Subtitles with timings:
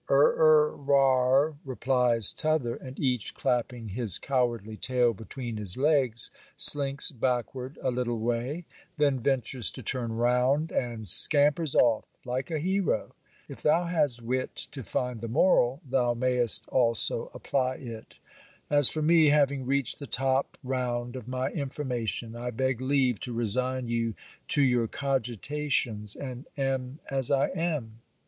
[0.09, 7.11] Er er rar, replies t'other; and each clapping his cowardly tail between his legs slinks
[7.11, 8.65] backward a little way;
[8.97, 13.13] then ventures to turn round, and scampers off like a hero.
[13.47, 18.15] If thou has wit to find the moral, thou mayst also apply it.
[18.71, 23.33] As for me, having reached the top round of my information, I beg leave to
[23.33, 24.15] resign you
[24.47, 28.01] to your cogitations and am as I am.